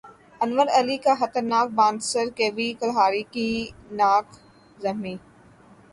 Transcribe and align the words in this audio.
انور 0.41 0.67
علی 0.77 0.97
کا 1.03 1.13
خطرناک 1.19 1.67
bouncer 1.77 2.25
Kiwi 2.37 2.69
کھلاڑی 2.79 3.23
کی 3.33 3.49
نکھ 3.97 4.31
زخمی 4.83 5.15